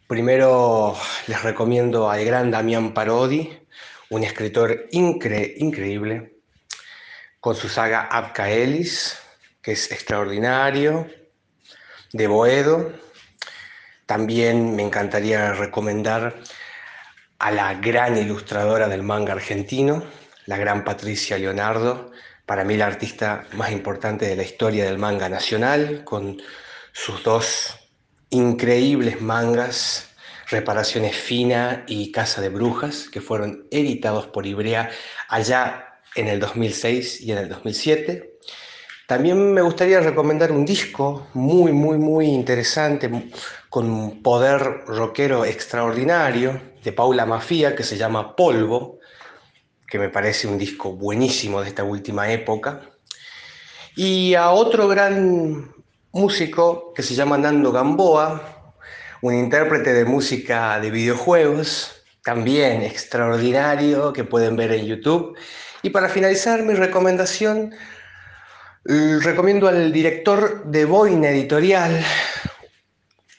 Primero 0.06 0.96
les 1.28 1.42
recomiendo 1.42 2.10
al 2.10 2.24
gran 2.24 2.50
Damián 2.50 2.94
Parodi, 2.94 3.56
un 4.08 4.24
escritor 4.24 4.88
increíble, 4.90 6.40
con 7.38 7.54
su 7.54 7.68
saga 7.68 8.02
Abca 8.06 8.50
Elis, 8.50 9.16
que 9.62 9.72
es 9.72 9.92
extraordinario, 9.92 11.06
de 12.12 12.26
Boedo. 12.26 12.92
También 14.10 14.74
me 14.74 14.82
encantaría 14.82 15.52
recomendar 15.52 16.34
a 17.38 17.52
la 17.52 17.74
gran 17.74 18.18
ilustradora 18.18 18.88
del 18.88 19.04
manga 19.04 19.34
argentino, 19.34 20.02
la 20.46 20.56
gran 20.56 20.82
Patricia 20.82 21.38
Leonardo, 21.38 22.10
para 22.44 22.64
mí 22.64 22.76
la 22.76 22.86
artista 22.88 23.44
más 23.52 23.70
importante 23.70 24.26
de 24.26 24.34
la 24.34 24.42
historia 24.42 24.84
del 24.84 24.98
manga 24.98 25.28
nacional, 25.28 26.02
con 26.02 26.42
sus 26.90 27.22
dos 27.22 27.78
increíbles 28.30 29.20
mangas, 29.20 30.08
Reparaciones 30.48 31.14
Fina 31.14 31.84
y 31.86 32.10
Casa 32.10 32.40
de 32.40 32.48
Brujas, 32.48 33.08
que 33.12 33.20
fueron 33.20 33.68
editados 33.70 34.26
por 34.26 34.44
Ibrea 34.44 34.90
allá 35.28 36.00
en 36.16 36.26
el 36.26 36.40
2006 36.40 37.20
y 37.20 37.30
en 37.30 37.38
el 37.38 37.48
2007. 37.48 38.38
También 39.06 39.52
me 39.52 39.62
gustaría 39.62 40.00
recomendar 40.00 40.50
un 40.50 40.64
disco 40.64 41.28
muy, 41.34 41.72
muy, 41.72 41.98
muy 41.98 42.26
interesante, 42.26 43.08
con 43.70 43.88
un 43.88 44.22
poder 44.22 44.84
rockero 44.86 45.44
extraordinario, 45.44 46.60
de 46.82 46.92
Paula 46.92 47.24
Mafia, 47.24 47.76
que 47.76 47.84
se 47.84 47.96
llama 47.96 48.34
Polvo, 48.34 48.98
que 49.86 49.98
me 49.98 50.08
parece 50.08 50.46
un 50.46 50.58
disco 50.58 50.92
buenísimo 50.92 51.60
de 51.60 51.68
esta 51.68 51.84
última 51.84 52.30
época. 52.30 52.80
Y 53.96 54.34
a 54.34 54.50
otro 54.50 54.88
gran 54.88 55.72
músico 56.12 56.92
que 56.94 57.02
se 57.02 57.14
llama 57.14 57.38
Nando 57.38 57.70
Gamboa, 57.70 58.74
un 59.22 59.34
intérprete 59.34 59.92
de 59.92 60.04
música 60.04 60.80
de 60.80 60.90
videojuegos, 60.90 62.02
también 62.24 62.82
extraordinario, 62.82 64.12
que 64.12 64.24
pueden 64.24 64.56
ver 64.56 64.72
en 64.72 64.86
YouTube. 64.86 65.36
Y 65.82 65.90
para 65.90 66.08
finalizar 66.08 66.62
mi 66.62 66.74
recomendación, 66.74 67.74
recomiendo 68.84 69.68
al 69.68 69.92
director 69.92 70.64
de 70.64 70.84
Boina 70.86 71.30
Editorial, 71.30 72.04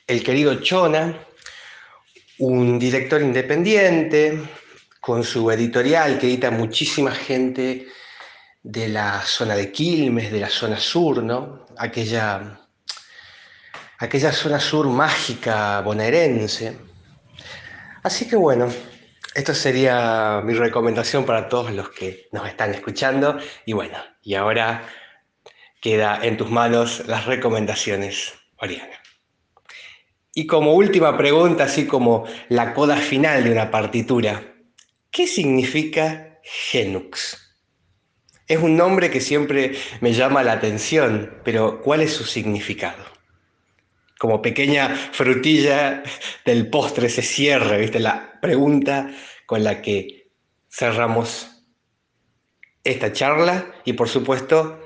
el 0.08 0.24
querido 0.24 0.56
Chona, 0.62 1.18
un 2.40 2.80
director 2.80 3.22
independiente, 3.22 4.40
con 5.00 5.24
su 5.24 5.50
editorial 5.50 6.20
que 6.20 6.28
edita 6.28 6.52
muchísima 6.52 7.12
gente 7.12 7.88
de 8.64 8.88
la 8.88 9.22
zona 9.22 9.56
de 9.56 9.72
Quilmes, 9.72 10.32
de 10.32 10.40
la 10.40 10.50
zona 10.50 10.80
sur, 10.80 11.24
¿no? 11.24 11.66
Aquella, 11.78 12.60
aquella 13.98 14.32
zona 14.32 14.60
sur 14.60 14.88
mágica 14.88 15.82
bonaerense. 15.82 16.78
Así 18.04 18.28
que 18.28 18.36
bueno, 18.36 18.70
esto 19.34 19.56
sería 19.56 20.42
mi 20.44 20.54
recomendación 20.54 21.26
para 21.26 21.50
todos 21.50 21.72
los 21.72 21.90
que 21.90 22.28
nos 22.32 22.48
están 22.48 22.74
escuchando. 22.74 23.40
Y 23.66 23.74
bueno, 23.74 23.98
y 24.22 24.36
ahora 24.36 24.84
queda 25.82 26.20
en 26.22 26.38
tus 26.38 26.52
manos 26.52 27.04
las 27.08 27.26
recomendaciones, 27.26 28.34
Oriana. 28.58 29.01
Y 30.34 30.48
como 30.48 30.74
última 30.74 31.18
pregunta, 31.18 31.66
así 31.66 31.86
como 31.86 32.26
la 32.48 32.74
coda 32.74 32.96
final 32.96 33.44
de 33.44 33.52
una 33.52 33.70
partitura, 33.70 34.42
¿qué 35.10 35.28
significa 35.28 36.40
Genux? 36.44 37.38
Es 38.48 38.60
un 38.60 38.78
nombre 38.78 39.10
que 39.10 39.22
siempre 39.22 39.76
me 40.00 40.14
llama 40.14 40.44
la 40.44 40.54
atención, 40.54 41.40
pero 41.44 41.82
¿cuál 41.82 42.02
es 42.02 42.14
su 42.14 42.24
significado? 42.24 43.04
Como 44.20 44.42
pequeña 44.42 44.96
frutilla 45.12 46.04
del 46.46 46.70
postre 46.70 47.10
se 47.10 47.22
cierra, 47.22 47.78
¿viste? 47.78 48.00
La 48.00 48.40
pregunta 48.42 49.10
con 49.46 49.64
la 49.64 49.82
que 49.82 50.32
cerramos 50.70 51.66
esta 52.84 53.12
charla 53.12 53.74
y 53.84 53.94
por 53.94 54.08
supuesto 54.08 54.80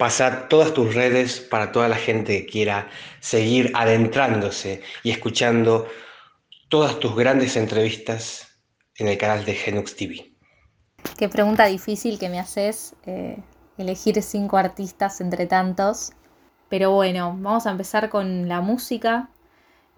pasar 0.00 0.48
todas 0.48 0.72
tus 0.72 0.94
redes 0.94 1.40
para 1.40 1.72
toda 1.72 1.86
la 1.86 1.96
gente 1.96 2.40
que 2.40 2.46
quiera 2.46 2.88
seguir 3.20 3.70
adentrándose 3.74 4.80
y 5.02 5.10
escuchando 5.10 5.86
todas 6.70 6.98
tus 6.98 7.14
grandes 7.14 7.54
entrevistas 7.58 8.48
en 8.96 9.08
el 9.08 9.18
canal 9.18 9.44
de 9.44 9.52
Genux 9.52 9.94
TV. 9.94 10.32
Qué 11.18 11.28
pregunta 11.28 11.66
difícil 11.66 12.18
que 12.18 12.30
me 12.30 12.40
haces, 12.40 12.94
eh, 13.04 13.36
elegir 13.76 14.22
cinco 14.22 14.56
artistas 14.56 15.20
entre 15.20 15.44
tantos. 15.44 16.12
Pero 16.70 16.92
bueno, 16.92 17.36
vamos 17.38 17.66
a 17.66 17.70
empezar 17.70 18.08
con 18.08 18.48
la 18.48 18.62
música. 18.62 19.28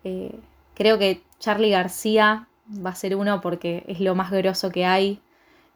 Eh, 0.03 0.35
creo 0.75 0.99
que 0.99 1.23
Charlie 1.39 1.71
García 1.71 2.49
va 2.85 2.91
a 2.91 2.97
ser 2.97 3.15
uno 3.15 3.41
porque 3.41 3.85
es 3.87 4.01
lo 4.01 4.17
más 4.17 4.33
grosso 4.33 4.73
que 4.73 4.85
hay. 4.85 5.23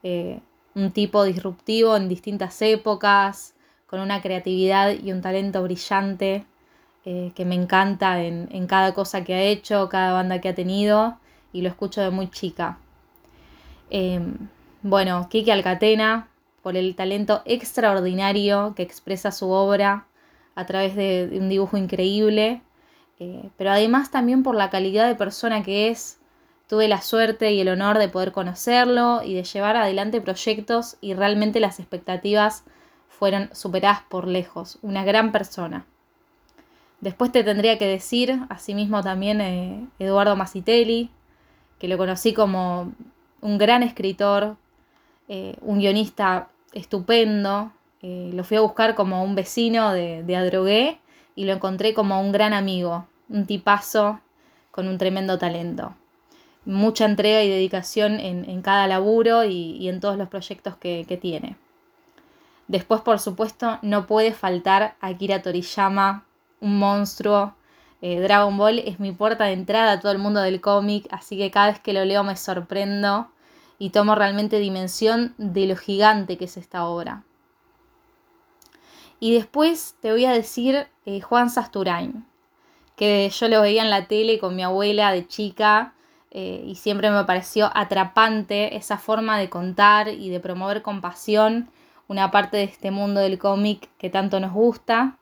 Eh, 0.03 0.41
un 0.75 0.91
tipo 0.91 1.23
disruptivo 1.23 1.97
en 1.97 2.09
distintas 2.09 2.61
épocas, 2.61 3.56
con 3.87 4.01
una 4.01 4.21
creatividad 4.21 4.93
y 4.93 5.13
un 5.13 5.21
talento 5.23 5.63
brillante 5.63 6.45
eh, 7.05 7.33
que 7.37 7.45
me 7.45 7.55
encanta 7.55 8.23
en, 8.23 8.67
cada 8.67 8.95
cosa 8.95 9.23
que 9.23 9.35
ha 9.35 9.43
hecho, 9.43 9.89
cada 9.89 10.13
banda 10.13 10.41
que 10.41 10.49
ha 10.49 10.55
tenido 10.55 11.19
y 11.53 11.63
lo 11.63 11.69
escucho 11.69 12.01
de 12.01 12.11
muy 12.11 12.29
chica. 12.29 12.79
Em, 13.91 14.49
bueno, 14.83 15.29
Kiki 15.31 15.51
Alcatena, 15.53 16.29
por 16.63 16.77
el 16.77 16.97
talento 16.97 17.43
extraordinario 17.45 18.75
que 18.75 18.83
expresa 18.83 19.31
su 19.31 19.51
obra 19.51 20.07
a 20.57 20.67
través 20.67 20.97
de, 20.97 21.29
un 21.41 21.49
dibujo 21.49 21.77
increíble, 21.77 22.63
eh, 23.21 23.51
pero 23.57 23.71
además 23.71 24.11
también 24.11 24.43
por 24.43 24.57
la 24.57 24.71
calidad 24.71 25.07
de 25.07 25.15
persona 25.15 25.63
que 25.63 25.89
es. 25.91 26.19
Tuve 26.69 26.89
la 26.89 27.01
suerte 27.01 27.53
y 27.53 27.61
el 27.61 27.69
honor 27.69 27.99
de 27.99 28.09
poder 28.09 28.33
conocerlo 28.33 29.23
y 29.23 29.35
de 29.35 29.45
llevar 29.45 29.77
adelante 29.77 30.21
proyectos 30.21 30.97
y 31.01 31.15
realmente 31.15 31.61
las 31.61 31.79
expectativas 31.79 32.65
fueron 33.19 33.49
superadas 33.53 34.03
por 34.09 34.27
lejos. 34.27 34.79
Una 34.83 35.05
gran 35.05 35.33
persona. 35.33 35.87
Después 37.01 37.33
te 37.33 37.45
tendría 37.45 37.79
que 37.79 37.87
decir, 37.87 38.41
asimismo 38.49 39.03
también 39.03 39.41
eh, 39.41 39.87
Eduardo 39.99 40.37
Masitelli, 40.37 41.11
que 41.79 41.89
lo 41.89 41.99
conocí 41.99 42.33
como 42.33 42.93
un 43.41 43.59
gran 43.59 43.83
escritor, 43.83 44.57
eh, 45.29 45.57
un 45.61 45.79
guionista 45.79 46.49
estupendo. 46.73 47.73
Eh, 48.03 48.31
lo 48.35 48.45
fui 48.45 48.57
a 48.57 48.63
buscar 48.63 48.95
como 48.95 49.23
un 49.25 49.35
vecino 49.35 49.93
de, 49.93 50.23
de 50.23 50.37
Adrogué 50.37 50.99
y 51.35 51.45
lo 51.45 51.53
encontré 51.53 51.95
como 51.95 52.21
un 52.21 52.33
gran 52.33 52.53
amigo, 52.53 53.07
un 53.29 53.47
tipazo 53.47 54.21
con 54.71 54.89
un 54.89 54.99
tremendo 54.99 55.39
talento. 55.39 55.95
Mucha 56.65 57.05
entrega 57.05 57.43
y 57.43 57.49
dedicación 57.49 58.19
en, 58.21 58.61
cada 58.61 58.89
laburo 58.89 59.45
y, 59.45 59.89
en 59.89 60.01
todos 60.01 60.19
los 60.19 60.29
proyectos 60.29 60.77
que 60.77 61.19
tiene. 61.23 61.57
Después, 62.69 63.01
por 63.01 63.19
supuesto, 63.19 63.79
no 63.83 64.07
puede 64.07 64.33
faltar 64.33 64.97
Akira 65.01 65.43
Toriyama, 65.43 66.25
un 66.61 66.79
monstruo. 66.79 67.55
Eh, 68.03 68.21
Dragon 68.21 68.57
Ball 68.59 68.81
es 68.81 68.99
mi 69.01 69.13
puerta 69.13 69.45
de 69.45 69.53
entrada 69.53 69.93
a 69.93 70.01
todo 70.01 70.13
el 70.13 70.19
mundo 70.19 70.41
del 70.41 70.61
cómic, 70.61 71.07
así 71.11 71.37
que 71.37 71.51
cada 71.51 71.69
vez 71.69 71.81
que 71.81 71.93
lo 71.93 72.05
leo 72.05 72.25
me 72.25 72.37
sorprendo 72.37 73.29
y 73.79 73.91
tomo 73.91 74.15
realmente 74.15 74.59
dimensión 74.59 75.35
de 75.39 75.67
lo 75.67 75.77
gigante 75.77 76.37
que 76.37 76.47
es 76.47 76.57
esta 76.57 76.87
obra. 76.87 77.25
Y 79.21 79.35
después 79.35 79.95
te 80.01 80.11
voy 80.11 80.27
a 80.27 80.33
decir 80.33 80.89
eh, 81.07 81.21
Juan 81.21 81.51
Sasturain, 81.51 82.27
que 82.97 83.31
yo 83.31 83.49
lo 83.49 83.63
veía 83.63 83.83
en 83.83 83.91
la 83.91 84.07
tele 84.09 84.39
con 84.39 84.57
mi 84.57 84.63
abuela 84.63 85.13
de 85.13 85.27
chica 85.27 85.95
eh, 86.31 86.63
y 86.67 86.75
siempre 86.75 87.11
me 87.11 87.25
pareció 87.25 87.71
atrapante 87.75 88.77
esa 88.77 88.99
forma 88.99 89.39
de 89.39 89.49
contar 89.49 90.09
y 90.09 90.29
de 90.29 90.41
promover 90.41 90.83
compasión 90.83 91.71
una 92.09 92.31
parte 92.31 92.57
de 92.57 92.65
este 92.65 92.91
mundo 92.91 93.21
del 93.21 93.39
cómic 93.39 93.89
que 93.99 94.11
tanto 94.11 94.41
nos 94.41 94.53
gusta. 94.53 95.19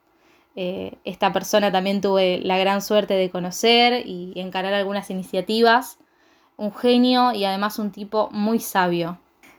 Eh, 0.56 0.98
esta 1.04 1.32
persona 1.32 1.72
también 1.72 2.00
tuve 2.00 2.38
la 2.38 2.58
gran 2.58 2.80
suerte 2.82 3.14
de 3.14 3.30
conocer 3.30 4.06
y 4.06 4.32
encarar 4.36 4.74
algunas 4.74 5.10
iniciativas. 5.10 5.98
Un 6.56 6.72
genio 6.72 7.32
y 7.32 7.44
además 7.44 7.78
un 7.78 7.90
tipo 7.90 8.28
muy 8.30 8.60
sabio. 8.60 9.18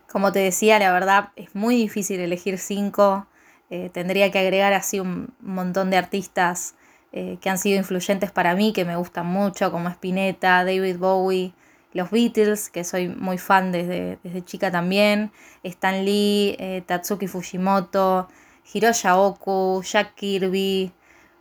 Como 0.09 0.31
te 0.31 0.39
decía, 0.39 0.79
la 0.79 0.93
verdad 0.93 1.29
es 1.35 1.53
muy 1.55 1.75
difícil 1.75 2.19
elegir 2.21 2.57
cinco. 2.57 3.27
Eh, 3.69 3.89
tendría 3.91 4.31
que 4.31 4.39
agregar 4.39 4.73
así 4.73 4.99
un 4.99 5.33
montón 5.41 5.89
de 5.89 5.97
artistas 5.97 6.75
eh, 7.11 7.37
que 7.41 7.49
han 7.49 7.57
sido 7.57 7.77
influyentes 7.77 8.31
para 8.31 8.55
mí, 8.55 8.71
que 8.71 8.85
me 8.85 8.95
gustan 8.95 9.25
mucho, 9.25 9.71
como 9.71 9.89
Spinetta, 9.89 10.63
David 10.63 10.97
Bowie, 10.97 11.53
los 11.95 12.11
Beatles, 12.11 12.69
que 12.69 12.83
soy 12.83 13.07
muy 13.07 13.37
fan 13.37 13.71
desde, 13.71 14.19
desde 14.21 14.43
chica 14.43 14.69
también, 14.69 15.31
Stan 15.63 16.03
Lee, 16.03 16.57
eh, 16.59 16.83
Tatsuki 16.85 17.27
Fujimoto, 17.27 18.27
Hiroshi 18.73 19.07
Oku, 19.07 19.81
Jack 19.81 20.13
Kirby, 20.15 20.91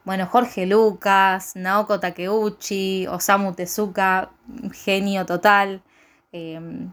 bueno, 0.04 0.26
Jorge 0.26 0.66
Lucas, 0.66 1.56
Naoko 1.56 1.98
Takeuchi, 1.98 3.04
Osamu 3.08 3.52
Tezuka, 3.54 4.30
genio 4.72 5.26
total, 5.26 5.82
em, 6.30 6.92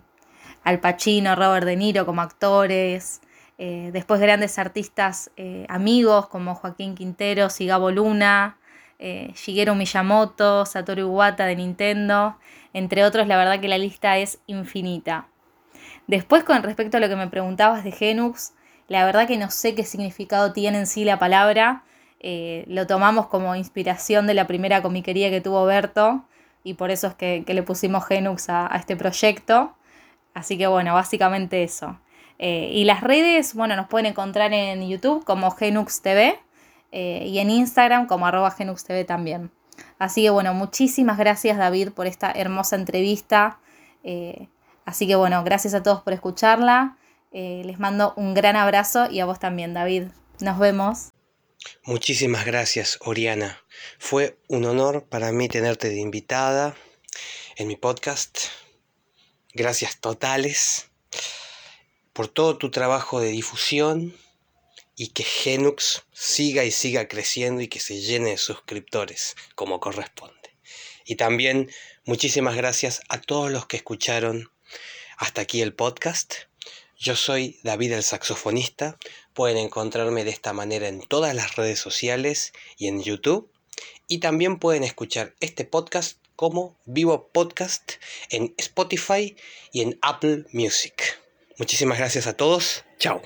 Al 0.64 0.80
Pacino, 0.80 1.36
Robert 1.36 1.66
De 1.66 1.76
Niro 1.76 2.04
como 2.08 2.22
actores, 2.22 3.22
eh, 3.60 3.92
después 3.94 4.20
grandes 4.20 4.58
artistas 4.58 5.30
eh, 5.38 5.68
amigos 5.70 6.28
como 6.30 6.56
Joaquín 6.56 6.96
Quinteros 6.96 7.62
y 7.62 7.68
Luna, 7.68 8.58
Shigeru 9.02 9.74
Miyamoto, 9.74 10.66
Satoru 10.66 11.02
Iwata 11.02 11.46
de 11.46 11.56
Nintendo, 11.56 12.38
entre 12.74 13.04
otros, 13.04 13.28
la 13.28 13.38
verdad 13.38 13.60
que 13.60 13.68
la 13.68 13.78
lista 13.78 14.18
es 14.18 14.40
infinita. 14.48 15.28
Después, 16.08 16.44
con 16.44 16.62
respecto 16.64 16.98
a 16.98 17.00
lo 17.00 17.10
que 17.10 17.16
me 17.16 17.28
preguntabas 17.28 17.84
de 17.84 17.92
Genux, 17.92 18.54
la 18.88 19.06
verdad 19.06 19.28
que 19.28 19.38
no 19.38 19.50
sé 19.50 19.76
qué 19.76 19.84
significado 19.84 20.54
tiene 20.54 20.80
en 20.80 20.88
sí 20.88 21.06
la 21.06 21.20
palabra. 21.20 21.84
Eh, 22.20 22.66
lo 22.68 22.88
tomamos 22.88 23.28
como 23.28 23.56
inspiración 23.56 24.28
de 24.28 24.34
la 24.34 24.48
primera 24.48 24.82
comiquería 24.82 25.30
que 25.30 25.42
tuvo 25.42 25.66
Berto 25.66 26.26
y 26.64 26.76
por 26.76 26.92
eso 26.92 27.08
es 27.08 27.16
que, 27.16 27.44
le 27.48 27.64
pusimos 27.64 28.06
Genux 28.06 28.50
a, 28.50 28.70
este 28.76 28.96
proyecto. 28.96 29.76
Así 30.34 30.58
que 30.58 30.68
bueno, 30.68 30.94
básicamente 30.94 31.64
eso. 31.64 32.00
Eh, 32.40 32.70
y 32.74 32.86
las 32.86 33.02
redes, 33.02 33.54
bueno, 33.54 33.76
nos 33.76 33.88
pueden 33.88 34.08
encontrar 34.08 34.54
en 34.54 34.88
YouTube 34.88 35.24
como 35.26 35.52
Genux 35.52 36.02
TV 36.02 36.40
eh, 36.92 37.26
y 37.28 37.40
en 37.40 37.50
Instagram 37.50 38.08
como 38.08 38.26
arroba 38.26 38.52
Genux 38.52 38.84
TV 38.84 39.06
también. 39.06 39.52
Así 39.98 40.24
que 40.24 40.30
bueno, 40.30 40.54
muchísimas 40.54 41.18
gracias 41.18 41.58
David 41.58 41.90
por 41.90 42.08
esta 42.08 42.32
hermosa 42.32 42.76
entrevista. 42.76 43.60
Eh, 44.04 44.48
así 44.86 45.08
que 45.08 45.16
bueno, 45.16 45.44
gracias 45.44 45.74
a 45.74 45.84
todos 45.84 46.02
por 46.02 46.14
escucharla. 46.14 46.98
Eh, 47.32 47.62
les 47.66 47.80
mando 47.80 48.14
un 48.18 48.34
gran 48.34 48.56
abrazo 48.56 49.10
y 49.10 49.20
a 49.20 49.26
vos 49.26 49.40
también, 49.40 49.74
David. 49.74 50.08
Nos 50.40 50.60
vemos. 50.60 51.12
Muchísimas 51.86 52.46
gracias, 52.46 52.98
Oriana. 53.02 53.62
Fue 54.00 54.38
un 54.50 54.66
honor 54.66 55.06
para 55.08 55.32
mí 55.32 55.48
tenerte 55.48 55.90
de 55.90 56.00
invitada 56.00 56.76
en 57.56 57.68
mi 57.68 57.76
podcast. 57.76 58.40
Gracias 59.54 60.00
totales 60.00 60.90
por 62.14 62.28
todo 62.28 62.58
tu 62.58 62.72
trabajo 62.72 63.20
de 63.20 63.30
difusión 63.30 64.14
y 65.02 65.08
que 65.08 65.24
Genux 65.24 66.04
siga 66.14 66.64
y 66.64 66.70
siga 66.70 67.08
creciendo 67.08 67.64
y 67.64 67.68
que 67.68 67.80
se 67.80 68.00
llene 68.02 68.30
de 68.30 68.38
suscriptores 68.38 69.36
como 69.56 69.80
corresponde. 69.80 70.56
Y 71.06 71.16
también 71.16 71.72
muchísimas 72.06 72.56
gracias 72.56 73.02
a 73.10 73.20
todos 73.20 73.50
los 73.50 73.66
que 73.66 73.78
escucharon 73.78 74.52
hasta 75.18 75.42
aquí 75.42 75.64
el 75.64 75.74
podcast. 75.74 76.36
Yo 77.00 77.16
soy 77.16 77.60
David 77.64 77.94
el 77.94 78.04
saxofonista. 78.04 79.00
Pueden 79.34 79.58
encontrarme 79.58 80.24
de 80.24 80.30
esta 80.30 80.54
manera 80.54 80.88
en 80.88 81.02
todas 81.02 81.34
las 81.34 81.56
redes 81.56 81.80
sociales 81.80 82.54
y 82.78 82.86
en 82.86 83.02
YouTube. 83.02 83.52
Y 84.08 84.20
también 84.20 84.60
pueden 84.60 84.84
escuchar 84.84 85.34
este 85.40 85.66
podcast 85.66 86.20
como 86.36 86.78
vivo 86.86 87.32
podcast 87.34 87.94
en 88.30 88.54
Spotify 88.60 89.36
y 89.72 89.82
en 89.82 89.98
Apple 90.04 90.46
Music. 90.52 91.20
Muchísimas 91.58 91.98
gracias 91.98 92.28
a 92.28 92.38
todos. 92.38 92.86
Chao. 93.00 93.20